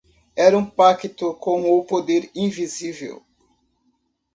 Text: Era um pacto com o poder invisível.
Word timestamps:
Era 0.35 0.57
um 0.57 0.65
pacto 0.65 1.35
com 1.35 1.77
o 1.77 1.85
poder 1.85 2.31
invisível. 2.33 3.21